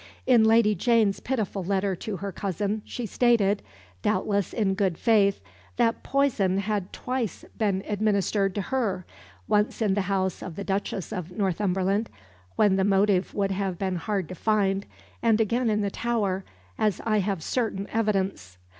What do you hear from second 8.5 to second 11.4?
to her, once in the house of the Duchess of